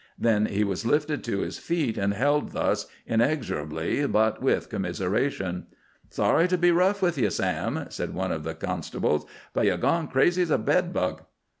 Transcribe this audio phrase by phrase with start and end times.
[0.17, 5.67] Then he was lifted to his feet, and held thus, inexorably but with commiseration.
[6.09, 10.07] "Sorry to be rough with ye, Sam," said one of the constables, "but ye've gone
[10.07, 11.21] crazy as a bed bug."